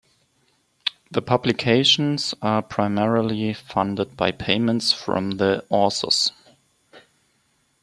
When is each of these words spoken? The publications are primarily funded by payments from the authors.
The 1.11 1.21
publications 1.21 2.33
are 2.41 2.63
primarily 2.63 3.53
funded 3.53 4.17
by 4.17 4.31
payments 4.31 4.91
from 4.91 5.37
the 5.37 5.63
authors. 5.69 6.31